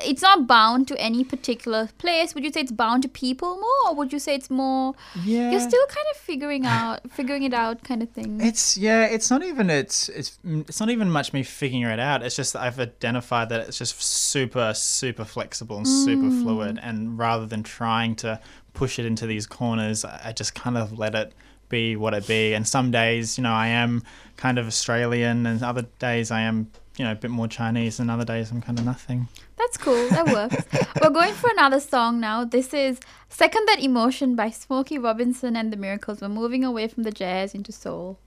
[0.00, 2.34] It's not bound to any particular place.
[2.34, 4.94] Would you say it's bound to people more, or would you say it's more?
[5.24, 5.50] yeah.
[5.50, 8.40] You're still kind of figuring out, figuring it out, kind of thing.
[8.40, 12.00] It's yeah, it's not even it's it's mm, it's not even much me figuring it
[12.00, 12.22] out.
[12.22, 17.18] It's just that I've identified that it's just super super flexible and super fluid, and
[17.18, 18.40] rather than trying to
[18.74, 21.32] push it into these corners, I just kind of let it
[21.68, 22.54] be what it be.
[22.54, 24.02] And some days, you know, I am
[24.36, 28.10] kind of Australian, and other days I am you know a bit more Chinese, and
[28.10, 29.28] other days I'm kind of nothing.
[29.56, 30.08] That's cool.
[30.10, 30.64] That works.
[31.02, 32.44] We're going for another song now.
[32.44, 36.20] This is Second That Emotion by Smokey Robinson and the Miracles.
[36.20, 38.18] We're moving away from the jazz into soul.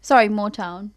[0.00, 0.90] Sorry, Motown.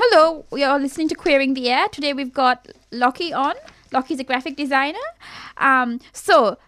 [0.00, 1.88] Hello, we are listening to Queering the Air.
[1.88, 3.54] Today we've got Lockie on.
[3.92, 4.98] Lockie's a graphic designer.
[5.56, 6.58] Um, so,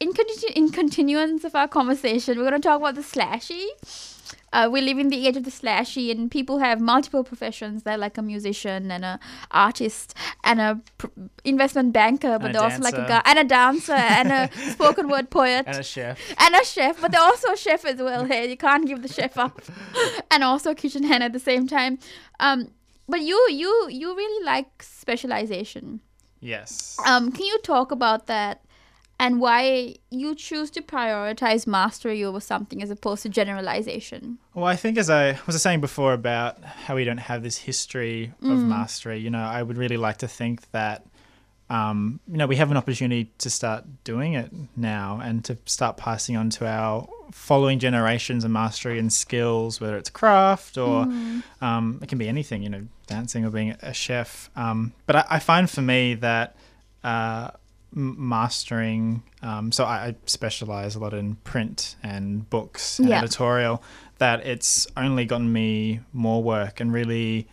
[0.00, 3.66] in, continu- in continuance of our conversation, we're going to talk about the slashy.
[4.52, 7.82] Uh, we live in the age of the slashy, and people have multiple professions.
[7.84, 9.18] They're like a musician and a
[9.50, 11.06] artist and a pr-
[11.44, 15.08] investment banker, but And they're also like a guy and a dancer and a spoken
[15.08, 16.18] word poet And a chef.
[16.38, 18.24] and a chef, but they're also a chef as well.
[18.24, 19.62] Hey, you can't give the chef up,
[20.30, 21.98] and also a kitchen hand at the same time.
[22.40, 22.68] Um,
[23.08, 26.00] but you, you, you really like specialization.
[26.40, 26.96] Yes.
[27.06, 28.64] Um, can you talk about that
[29.22, 34.38] and why you choose to prioritize mastery over something as opposed to generalization?
[34.52, 38.32] Well, I think as I was saying before about how we don't have this history
[38.42, 38.66] of Mm.
[38.66, 41.06] mastery, you know, I would really like to think that,
[41.70, 45.96] um, you know, we have an opportunity to start doing it now and to start
[45.96, 51.42] passing on to our following generations of mastery and skills, whether it's craft or Mm.
[51.62, 54.50] um, it can be anything, you know, dancing or being a chef.
[54.56, 56.56] Um, but I, I find for me that
[57.04, 57.50] uh,
[57.92, 63.18] mastering, um, so I, I specialize a lot in print and books and Yeah.
[63.18, 63.82] editorial,
[64.18, 67.48] that it's only gotten me more work and really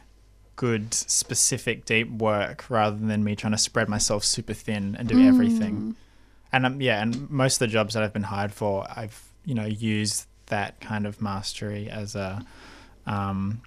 [0.56, 5.16] good, specific, deep work rather than me trying to spread myself super thin and do
[5.16, 5.26] Mm.
[5.28, 5.96] everything.
[6.52, 9.56] And um, yeah, and most of the jobs that I've been hired for, I've you
[9.56, 12.44] know used that kind of mastery as a
[13.06, 13.62] um,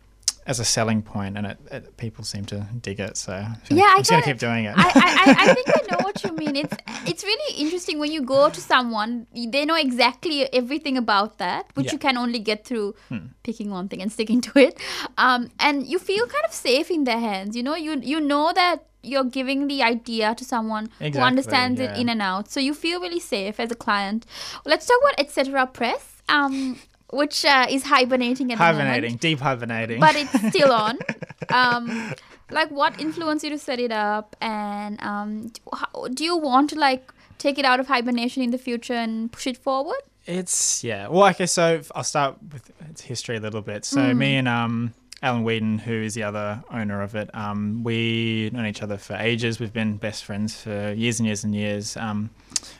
[0.46, 3.16] as a selling point, and it, it people seem to dig it.
[3.16, 4.74] So I'm Yeah, I I'm just gonna keep doing it.
[4.76, 6.56] I, I, I- I think I know what you mean.
[6.56, 6.76] It's
[7.06, 11.86] it's really interesting when you go to someone, they know exactly everything about that, which
[11.86, 11.92] Yeah.
[11.92, 13.26] you can only get through Hmm.
[13.44, 14.78] picking one thing and sticking to it.
[15.16, 17.56] Um, and you feel kind of safe in their hands.
[17.56, 21.80] You know, you you know that you're giving the idea to someone who Exactly, understands
[21.80, 22.50] it in and out.
[22.50, 24.26] So you feel really safe as a client.
[24.64, 25.66] Let's talk about etc.
[25.66, 26.78] Press, um,
[27.12, 30.00] which uh, is hibernating at the moment hibernating, deep hibernating.
[30.00, 30.98] but it's still on.
[31.50, 32.14] Um,
[32.50, 35.52] like, what influenced you to set it up, and um,
[36.14, 39.46] do you want to like take it out of hibernation in the future and push
[39.46, 39.96] it forward?
[40.26, 41.08] It's yeah.
[41.08, 41.46] Well, okay.
[41.46, 43.84] So I'll start with its history a little bit.
[43.84, 44.16] So Mm.
[44.16, 48.66] me and um, Alan Whedon, who is the other owner of it, um, we known
[48.66, 49.58] each other for ages.
[49.58, 51.96] We've been best friends for years and years and years.
[51.96, 52.30] Um,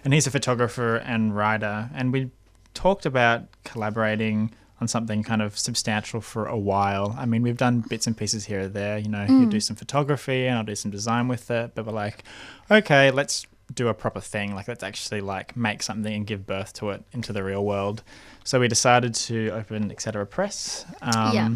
[0.05, 2.31] and he's a photographer and writer, and we
[2.75, 7.15] talked about collaborating on something kind of substantial for a while.
[7.17, 8.99] I mean, we've done bits and pieces here or there.
[8.99, 11.73] You know, you do some photography, and I'll do some design with it.
[11.75, 12.25] But we're like,
[12.71, 14.55] okay, let's do a proper thing.
[14.55, 18.03] Like let's actually like make something and give birth to it into the real world.
[18.45, 20.27] So we decided to open Etc.
[20.27, 20.85] Press.
[21.01, 21.51] Um, Yeah.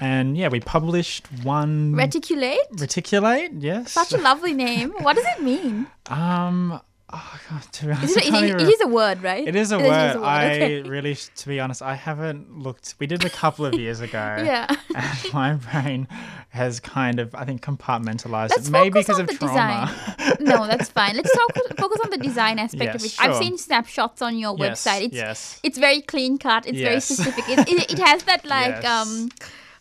[0.00, 2.58] And yeah, we published one Reticulate?
[2.72, 3.52] Reticulate.
[3.58, 3.92] Yes.
[3.92, 4.90] Such a lovely name.
[4.98, 5.86] What does it mean?
[6.06, 6.80] um.
[7.14, 9.46] Oh God, to be honest, Is it, it, it is a word, right?
[9.46, 10.16] It is a It word.
[10.24, 10.82] I okay.
[10.82, 12.94] really, to be honest, I haven't looked.
[12.98, 14.36] We did a couple of years ago.
[14.44, 14.66] Yeah.
[14.94, 16.08] And my brain
[16.50, 18.70] has kind of, I think, compartmentalized Let's it.
[18.70, 19.90] Maybe because of the trauma.
[20.16, 20.36] design.
[20.40, 21.16] no, that's fine.
[21.16, 23.20] Let's talk focus on the design aspect of Yes, it.
[23.20, 25.02] I've seen snapshots on your Yes, website.
[25.06, 25.60] It's yes.
[25.62, 26.66] it's very clean cut.
[26.66, 27.44] It's very specific.
[27.48, 28.84] It, it, it has that like Yes.
[28.84, 29.28] um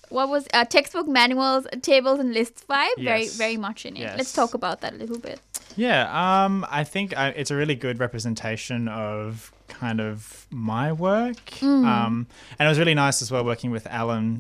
[0.10, 3.36] what was uh, textbook manuals, tables and lists vibe very Yes.
[3.38, 4.18] very much in it.
[4.18, 5.40] Let's talk about that a little bit.
[5.76, 11.44] Yeah, um, I think I, it's a really good representation of kind of my work.
[11.60, 11.86] Mm.
[11.86, 12.28] Um,
[12.60, 14.38] and it was really nice as well working with Alan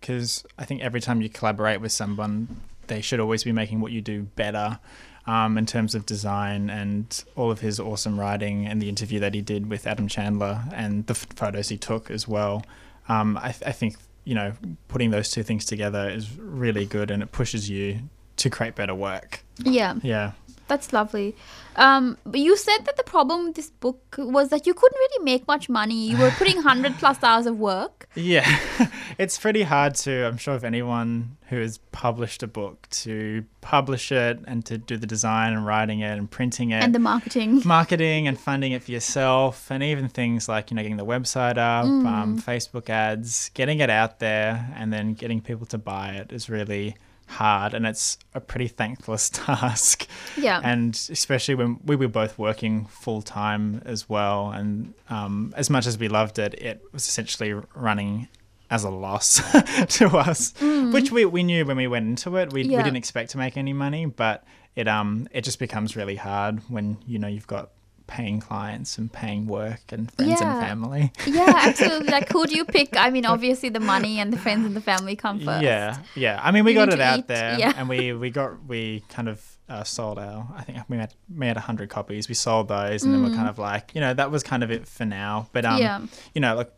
[0.00, 3.92] because I think every time you collaborate with someone, they should always be making what
[3.92, 4.78] you do better.
[5.26, 9.34] Um, in terms of design and all of his awesome writing and the interview that
[9.34, 12.64] he did with Adam Chandler and the photos he took as well.
[13.06, 14.54] Um, I, th- I think you know
[14.88, 18.00] putting those two things together is really good and it pushes you
[18.36, 19.44] to create better work.
[19.58, 19.96] Yeah.
[20.02, 20.32] Yeah.
[20.70, 21.34] That's lovely.
[21.76, 25.24] Um, but you said that the problem with this book was that you couldn't really
[25.24, 26.08] make much money.
[26.10, 28.08] You were putting 100 plus hours of work.
[28.14, 28.46] Yeah,
[29.18, 30.26] it's pretty hard to.
[30.28, 34.96] I'm sure if anyone who has published a book to publish it and to do
[34.96, 37.62] the design and writing it and printing it And the marketing.
[37.78, 41.58] marketing and funding it for yourself, and even things like you know getting the website
[41.58, 42.06] up, Mm.
[42.06, 46.48] um, Facebook ads, getting it out there, and then getting people to buy it is
[46.48, 46.94] really
[47.30, 50.06] hard, and it's a pretty thankless task.
[50.36, 50.60] Yeah.
[50.62, 55.86] and especially when we were both working full time as well, and um, as much
[55.86, 58.28] as we loved it, it was essentially running
[58.70, 59.40] as a loss
[59.96, 62.52] to us, which we, we knew when we went into it.
[62.52, 62.70] We, Mm.
[62.70, 62.76] Yeah.
[62.78, 64.44] we didn't expect to make any money, but
[64.76, 67.70] it um it just becomes really hard when you know you've got
[68.16, 70.52] paying clients and paying work and friends Yeah.
[70.58, 71.12] and family.
[71.26, 72.08] yeah, absolutely.
[72.08, 72.96] Like, who do you pick?
[72.96, 75.62] I mean, obviously, the money and the friends and the family come first.
[75.62, 76.40] Yeah, yeah.
[76.42, 77.72] I mean, we You got it out eat, there, yeah.
[77.76, 80.48] and we we got we kind of uh, sold our.
[80.56, 82.28] I think we had made a hundred copies.
[82.28, 84.70] We sold those, and then we're kind of like, you know, that was kind of
[84.72, 85.48] it for now.
[85.52, 85.80] But um, Mm.
[85.80, 86.00] Yeah.
[86.34, 86.72] you know, like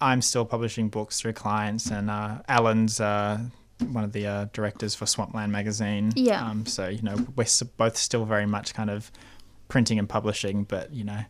[0.00, 3.00] I'm still publishing books through clients, and uh, Alan's.
[3.00, 3.38] Uh,
[3.92, 6.10] one of the uh, directors for Swampland magazine.
[6.16, 6.44] Yeah.
[6.44, 9.12] Um, so you know we're s- both still very much kind of
[9.68, 11.20] printing and publishing, but you know,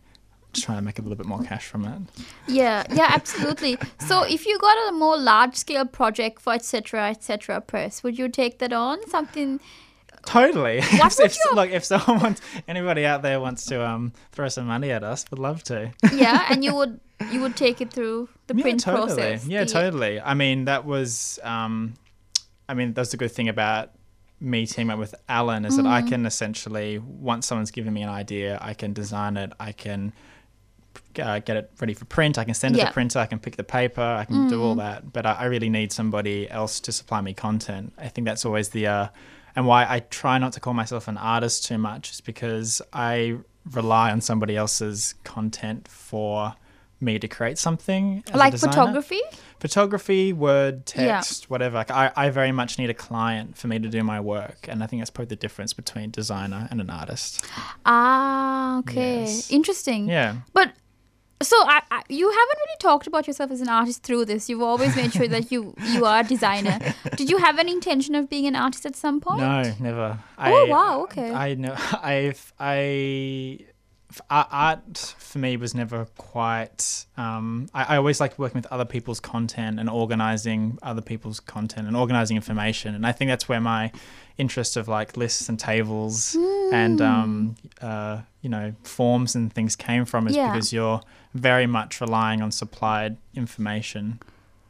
[0.53, 2.01] just trying to make a little bit more cash from it.
[2.46, 3.79] Yeah, yeah, absolutely.
[4.01, 7.11] So, if you got a more large scale project for etc.
[7.11, 7.61] etc.
[7.61, 9.07] press, would you take that on?
[9.09, 9.61] Something.
[10.24, 10.81] Totally.
[10.81, 14.48] What if, would if, look, if someone wants, anybody out there wants to um throw
[14.48, 15.92] some money at us, would love to.
[16.12, 19.16] Yeah, and you would you would take it through the print yeah, totally.
[19.16, 19.46] process.
[19.46, 20.20] Yeah, the- totally.
[20.20, 21.94] I mean, that was um,
[22.68, 23.90] I mean, that's the good thing about
[24.40, 26.09] me teaming up with Alan is that I Mm.
[26.09, 29.53] can essentially once someone's given me an idea, I can design it.
[29.59, 30.12] I can
[31.20, 32.38] uh, get it ready for print.
[32.38, 32.81] I can send it.
[32.83, 32.87] Mm.
[32.87, 33.18] to printer.
[33.18, 34.01] I can pick the paper.
[34.03, 35.12] I can do all that.
[35.12, 37.92] But I, I really need somebody else to supply me content.
[37.98, 39.09] I think that's always the uh,
[39.57, 43.38] and why I try not to call myself an artist too much is because I
[43.72, 46.55] rely on somebody else's content for
[47.00, 48.24] me to create something.
[48.34, 49.20] Like photography?
[49.61, 51.16] photography, word, Yeah.
[51.16, 51.76] text, whatever.
[51.76, 54.82] Like I, I very much need a client for me to do my work, and
[54.82, 57.44] I think that's probably the difference between designer and an artist.
[57.84, 59.20] Ah, okay.
[59.22, 59.50] Yes.
[59.50, 60.08] Interesting.
[60.08, 60.37] Yeah.
[60.52, 60.72] But
[61.40, 64.48] so I, I, you haven't really talked about yourself as an artist through this.
[64.48, 66.78] You've always made sure that you you are a designer.
[67.16, 69.40] Did you have any intention of being an artist at some point?
[69.40, 70.18] No, never.
[70.38, 71.32] Oh, I, wow, okay.
[71.32, 71.74] I know.
[72.02, 73.61] I've I.
[74.31, 77.07] Art for me was never quite.
[77.16, 81.87] Um, I, I always liked working with other people's content and organizing other people's content
[81.87, 83.92] and organizing information, and I think that's where my
[84.38, 86.37] interest of like lists and tables
[86.73, 90.53] and um, uh, you know forms and things came from is Yeah.
[90.53, 91.01] because you're
[91.35, 94.21] very much relying on supplied information.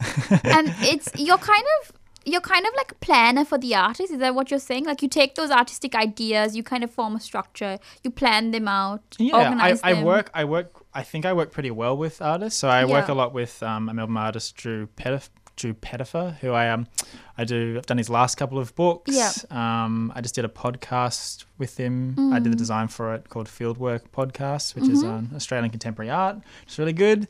[0.44, 1.92] and it's you're kind of
[2.28, 4.12] you're kind of like a planner for the artist.
[4.12, 4.84] Is that what you're saying?
[4.84, 8.68] Like you take those artistic ideas, you kind of form a structure, you plan them
[8.68, 10.04] out, Yeah, I, organize I them.
[10.04, 10.30] work.
[10.34, 10.84] I work.
[10.94, 12.58] I think I work pretty well with artists.
[12.60, 16.52] So I work a lot with um, a Melbourne artist, Drew Pettif- Drew Pettifer, who
[16.52, 16.86] I um,
[17.36, 17.74] I do.
[17.78, 19.12] I've done his last couple of books.
[19.12, 19.32] Yeah.
[19.50, 22.14] Um, I just did a podcast with him.
[22.32, 22.42] I Mm.
[22.44, 25.08] did the design for it called Fieldwork Podcast, which is Mm-hmm.
[25.10, 26.36] um, Australian contemporary art.
[26.64, 27.26] It's really good.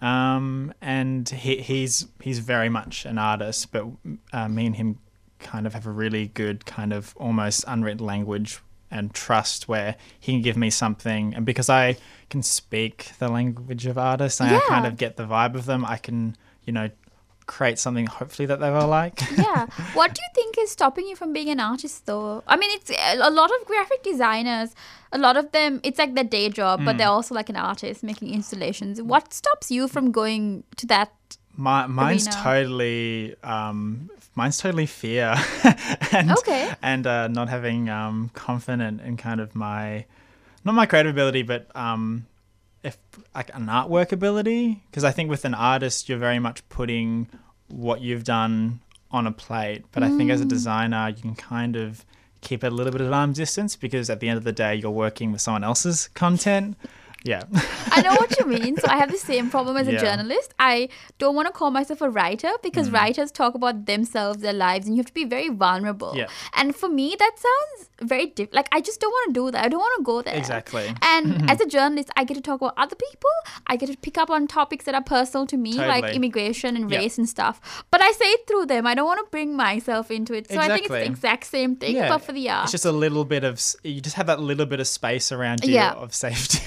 [0.00, 3.86] Um, and he, he's he's very much an artist, but
[4.32, 4.98] uh, me and him
[5.38, 8.60] kind of have a really good kind of almost unwritten language
[8.90, 11.34] and trust where he can give me something.
[11.34, 11.96] And because I
[12.30, 15.84] can speak the language of artists and I kind of get the vibe of them
[15.84, 16.90] I can you know
[17.46, 19.20] create something hopefully that they will like.
[19.38, 19.66] yeah.
[19.94, 22.42] What do you think is stopping you from being an artist, though?
[22.46, 24.74] I mean, it's a lot of graphic designers.
[25.12, 26.98] A lot of them, it's like their day job, but Mm.
[26.98, 29.00] they're also like an artist making installations.
[29.00, 31.12] What stops you from going to that?
[31.56, 32.42] My, mine's Arena.
[32.42, 35.34] totally um, mine's totally fear
[36.12, 36.68] and Okay.
[36.82, 40.04] and uh, not having um, confident in kind of my
[40.64, 42.26] not my creative ability but um,
[42.86, 42.96] if
[43.34, 47.28] like an artwork ability because I think with an artist you're very much putting
[47.68, 48.80] what you've done
[49.10, 50.48] on a plate but I think as a Mm.
[50.56, 52.04] designer you can kind of
[52.40, 54.74] keep it a little bit at arm's distance because at the end of the day
[54.74, 56.76] you're working with someone else's content
[57.32, 57.42] yeah
[57.96, 58.76] I know what you mean.
[58.76, 60.52] So I have the same problem as a journalist.
[60.58, 60.88] I
[61.22, 62.94] don't want to call myself a writer because Mm.
[62.96, 66.12] writers talk about themselves, their lives, and you have to be very vulnerable.
[66.20, 66.26] Yeah.
[66.62, 69.64] And for me, that sounds very diff- like I just don't want to do that.
[69.64, 70.36] I don't want to go there.
[70.42, 73.30] exactly And as a journalist, I get to talk about other people.
[73.66, 76.90] I get to pick up on topics that are personal to me, like immigration and
[76.90, 76.98] Yeah.
[76.98, 77.84] race and stuff.
[77.90, 78.86] But I say it through them.
[78.86, 80.50] I don't want to bring myself into it.
[80.50, 82.64] So I think it's the exact same thing, but for the art.
[82.64, 83.54] It's just a little bit of
[83.84, 85.92] you just have that little bit of space around you Yeah.
[86.04, 86.62] of safety.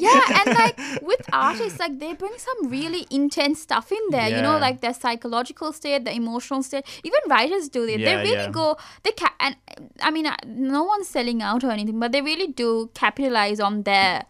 [0.04, 4.28] yeah, and like with artists, like they bring some really intense stuff in there.
[4.28, 6.84] You know, like their psychological state, their emotional state.
[7.04, 7.98] Even writers do it.
[7.98, 8.50] they really yeah.
[8.50, 8.76] go.
[9.02, 9.56] They ca- and
[10.00, 13.82] I mean, uh, no one's selling out or anything, but they really do capitalize on
[13.84, 14.24] their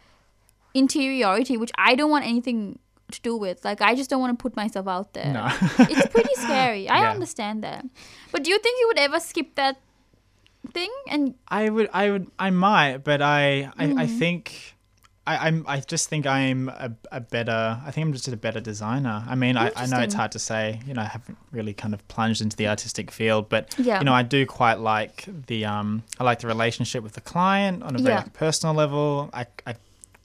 [0.74, 2.78] interiority, which I don't want anything
[3.12, 3.64] to do with.
[3.64, 5.32] Like, I just don't want to put myself out there.
[5.32, 5.46] no.
[5.78, 6.88] It's pretty scary.
[6.88, 7.10] I Yeah.
[7.10, 7.84] understand that.
[8.32, 9.76] But do you think you would ever skip that
[10.72, 10.90] thing?
[11.08, 14.18] And I would I would I might, but I I, I Mm.
[14.18, 14.73] think
[15.26, 18.60] I, I'm I just think I'm a, a better I think I'm just a better
[18.60, 19.24] designer.
[19.26, 21.94] I mean I, I know it's hard to say, you know, I haven't really kind
[21.94, 23.98] of plunged into the artistic field, but Yeah.
[24.00, 27.82] you know, I do quite like the um I like the relationship with the client
[27.82, 28.24] on a very Yeah.
[28.34, 29.30] personal level.
[29.32, 29.74] I I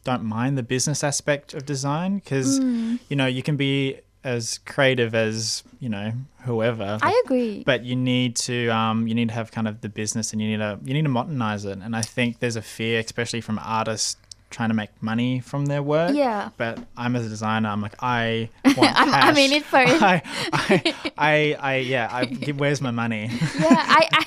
[0.03, 2.99] don't mind the business aspect of design because Mm.
[3.09, 6.97] you know, you can be as creative as, you know, whoever.
[7.01, 7.63] I agree.
[7.65, 10.47] but you need to um, you need to have kind of the business and you
[10.49, 13.57] need to you need to modernize it and i think there's a fear especially from
[13.63, 14.17] artists
[14.49, 16.49] trying to make money from their work Yeah.
[16.57, 19.23] but i'm as a designer i'm like i want I'm- cash.
[19.23, 20.01] I'm in it for it.
[20.01, 20.21] I,
[20.53, 23.29] I, I, I yeah I, where's my money
[23.59, 24.25] yeah, I, I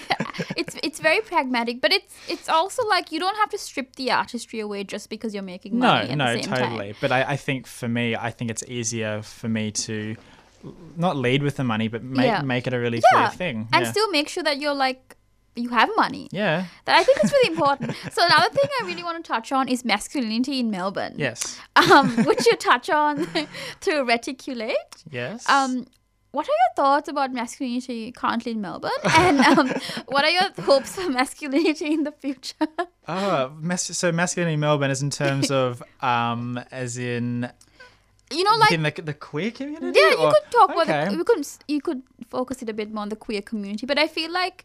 [0.56, 4.10] it's it's very pragmatic, but it's it's also like you don't have to strip the
[4.12, 6.10] artistry away just because you're making no money.
[6.10, 6.96] at no the same totally Time.
[7.02, 10.16] but I, I think for me i think it's easier for me to
[10.96, 12.42] not lead with the money but make, Yeah.
[12.42, 13.90] make it a really Yeah, clear thing and yeah.
[13.90, 15.16] still make sure that you're like
[15.54, 16.28] you have money.
[16.32, 17.94] yeah That I think is really important.
[18.10, 21.14] so another thing I really want to touch on is masculinity in Melbourne.
[21.16, 23.26] yes Um, which you touch on
[23.80, 24.94] to reticulate.
[25.10, 25.86] yes Um,
[26.30, 29.68] what are your thoughts about masculinity currently in Melbourne, and um,
[30.08, 32.66] what are your hopes for masculinity in the future?
[33.06, 37.50] Oh, mas- so masculinity in Melbourne is in terms of, um, as in
[38.30, 40.00] you know, like within the, the queer community.
[40.00, 41.08] Yeah, you or- could talk about okay.
[41.10, 43.98] the, you could you could focus it a bit more on the queer community, but
[43.98, 44.64] I feel like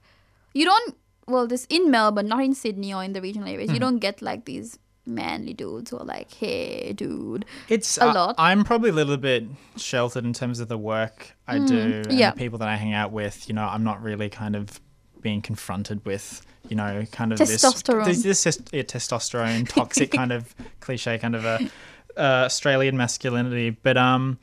[0.57, 0.95] you don't
[1.27, 3.75] well this in Melbourne, not in Sydney or in the regional areas, Hmm.
[3.75, 8.13] you don't get like these manly dudes who are like, "Hey, dude." It's a uh,
[8.13, 8.35] lot.
[8.37, 9.43] I'm probably a little bit
[9.77, 12.31] sheltered in terms of the work I do and Mm, yeah.
[12.31, 13.47] the people that I hang out with.
[13.47, 14.81] You know, I'm not really kind of
[15.21, 18.05] being confronted with, you know, kind of Testosterone.
[18.05, 20.53] this this, this yeah, testosterone, toxic kind of
[20.85, 21.55] cliche kind of a
[22.17, 23.69] uh, Australian masculinity.
[23.69, 24.39] But um,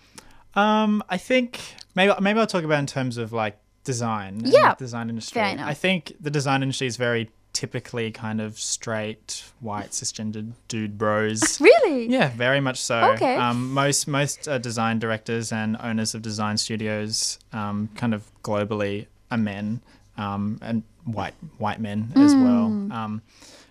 [0.55, 1.61] um, I think
[1.95, 4.41] maybe maybe I'll talk about in terms of like design.
[4.45, 4.74] Yeah.
[4.74, 5.41] the design industry.
[5.41, 5.68] Fair enough.
[5.68, 11.61] I think the design industry is very typically kind of straight, white, cisgendered dude bros.
[11.61, 12.09] Really?
[12.09, 13.12] Yeah, very much so.
[13.12, 13.37] Okay.
[13.37, 19.07] Um, most most uh, design directors and owners of design studios, um, kind of globally,
[19.30, 19.80] are men
[20.16, 22.64] um, and white white men as well.
[22.64, 23.22] Um,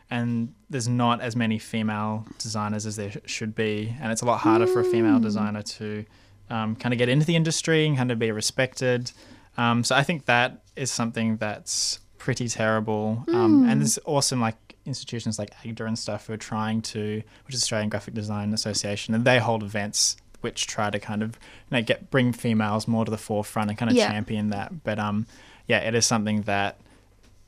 [0.09, 4.25] and there's not as many female designers as there sh- should be, and it's a
[4.25, 6.05] lot harder for a female designer to
[6.49, 9.11] um, kind of get into the industry and kind of be respected.
[9.57, 13.23] Um, so I think that is something that's pretty terrible.
[13.33, 17.55] Um, and there's awesome like institutions like AGDA and stuff who are trying to, which
[17.55, 21.37] is Australian Graphic Design Association, and they hold events which try to kind of
[21.69, 24.11] you know, get bring females more to the forefront and kind of Yeah.
[24.11, 24.83] champion that.
[24.83, 25.25] But um,
[25.67, 26.79] yeah, it is something that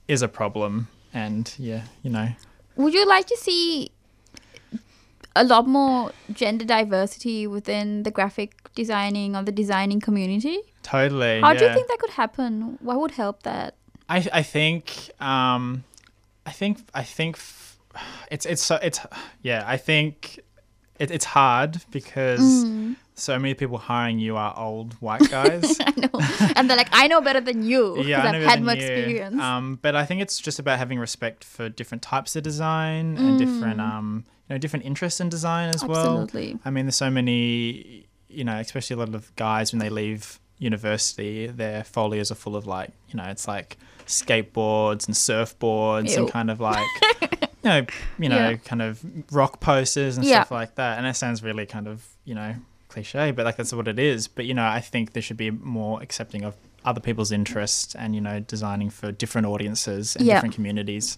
[0.07, 2.29] is a problem, and yeah, you know,
[2.77, 3.91] Would you like to see
[5.35, 10.59] a lot more gender diversity within the graphic designing or the designing community?
[10.85, 11.41] Totally.
[11.41, 12.77] How do you think that could happen?
[12.81, 13.75] What would help that?
[14.09, 15.83] I I think um,
[16.45, 17.77] I think I think f-
[18.31, 18.99] it's it's so it's
[19.41, 20.39] yeah I think
[20.99, 22.95] it, it's hard because Mm.
[23.15, 25.77] so many people hiring you are old white guys.
[25.81, 26.19] I know.
[26.55, 28.81] and they're like, I know better than you because yeah, I've had more you.
[28.81, 29.41] experience.
[29.41, 33.39] Um, but I think it's just about having respect for different types of design and
[33.39, 36.17] different um, you know different interests in design as well.
[36.19, 36.23] Mm.
[36.23, 36.59] Absolutely.
[36.63, 40.39] I mean, there's so many, you know, especially a lot of guys when they leave
[40.57, 46.23] university, their folios are full of like, you know, it's like skateboards and surfboards Ew.
[46.23, 46.85] and kind of like,
[47.41, 47.85] you know,
[48.19, 48.55] you know, Yeah.
[48.57, 50.41] kind of rock posters and Yeah.
[50.43, 50.97] stuff like that.
[50.97, 52.55] And that sounds really kind of, you know,
[52.87, 54.27] cliche, but like that's what it is.
[54.27, 58.13] But you know, I think there should be more accepting of other people's interests and
[58.15, 60.35] you know, designing for different audiences and Yeah.
[60.35, 61.17] different communities.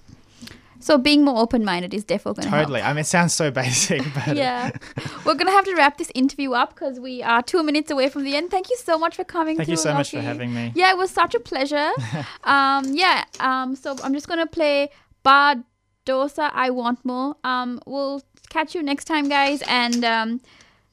[0.79, 2.81] So being more open minded is definitely going to Totally.
[2.81, 4.71] I mean, it sounds so basic, but yeah.
[5.25, 8.09] We're going to have to wrap this interview up because we are two minutes away
[8.09, 8.51] from the end.
[8.51, 9.57] Thank you so much for coming.
[9.57, 10.71] thank you so much for having me.
[10.75, 11.91] Yeah, it was such a pleasure.
[12.43, 13.25] um, yeah.
[13.39, 14.89] Um, so I'm just going to play
[15.25, 17.35] Bardosa, I Want More.
[17.43, 19.63] Um, we'll catch you next time, guys.
[19.67, 20.41] And um,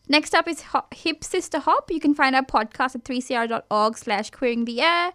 [0.09, 0.65] next up is
[0.95, 1.91] Hip Sister Hop.
[1.91, 5.13] You can find our podcast at 3cr.org slash queering the air.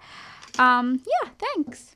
[0.58, 1.96] Um, yeah, thanks.